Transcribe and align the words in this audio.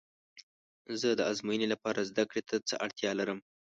زه 1.01 1.09
د 1.19 1.21
ازموینې 1.31 1.67
لپاره 1.73 2.07
زده 2.09 2.23
کړې 2.29 2.41
ته 2.49 2.55
څه 2.67 2.75
اړتیا 2.85 3.11
لرم؟ 3.19 3.39